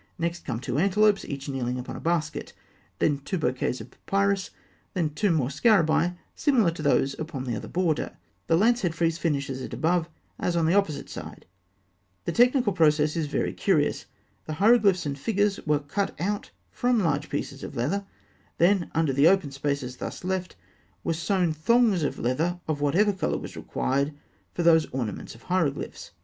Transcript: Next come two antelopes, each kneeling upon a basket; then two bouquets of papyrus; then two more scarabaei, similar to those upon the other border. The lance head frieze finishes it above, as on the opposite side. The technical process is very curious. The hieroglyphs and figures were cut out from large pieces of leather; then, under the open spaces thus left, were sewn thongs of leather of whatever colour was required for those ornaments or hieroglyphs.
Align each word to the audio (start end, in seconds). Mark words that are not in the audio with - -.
Next 0.17 0.45
come 0.45 0.59
two 0.59 0.79
antelopes, 0.79 1.23
each 1.25 1.47
kneeling 1.47 1.77
upon 1.77 1.95
a 1.95 1.99
basket; 1.99 2.53
then 2.97 3.19
two 3.19 3.37
bouquets 3.37 3.79
of 3.81 3.91
papyrus; 3.91 4.49
then 4.95 5.11
two 5.11 5.29
more 5.29 5.49
scarabaei, 5.49 6.17
similar 6.33 6.71
to 6.71 6.81
those 6.81 7.13
upon 7.19 7.43
the 7.43 7.55
other 7.55 7.67
border. 7.67 8.17
The 8.47 8.57
lance 8.57 8.81
head 8.81 8.95
frieze 8.95 9.19
finishes 9.19 9.61
it 9.61 9.75
above, 9.75 10.09
as 10.39 10.55
on 10.55 10.65
the 10.65 10.73
opposite 10.73 11.07
side. 11.07 11.45
The 12.25 12.31
technical 12.31 12.73
process 12.73 13.15
is 13.15 13.27
very 13.27 13.53
curious. 13.53 14.07
The 14.47 14.53
hieroglyphs 14.53 15.05
and 15.05 15.19
figures 15.19 15.59
were 15.67 15.77
cut 15.77 16.19
out 16.19 16.49
from 16.71 16.97
large 16.97 17.29
pieces 17.29 17.61
of 17.63 17.75
leather; 17.75 18.07
then, 18.57 18.89
under 18.95 19.13
the 19.13 19.27
open 19.27 19.51
spaces 19.51 19.97
thus 19.97 20.23
left, 20.23 20.55
were 21.03 21.13
sewn 21.13 21.53
thongs 21.53 22.01
of 22.01 22.17
leather 22.17 22.59
of 22.67 22.81
whatever 22.81 23.13
colour 23.13 23.37
was 23.37 23.55
required 23.55 24.15
for 24.51 24.63
those 24.63 24.87
ornaments 24.87 25.35
or 25.35 25.39
hieroglyphs. 25.45 26.09